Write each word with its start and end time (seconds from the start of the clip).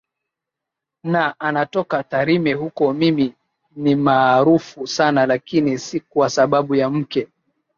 na 1.03 1.39
anatoka 1.39 2.03
Tarime 2.03 2.53
Huko 2.53 2.93
mimi 2.93 3.33
ni 3.75 3.95
maarufu 3.95 4.87
sana 4.87 5.25
lakini 5.25 5.77
si 5.79 5.99
kwa 5.99 6.29
sababu 6.29 6.75
ya 6.75 6.89
mke 6.89 7.27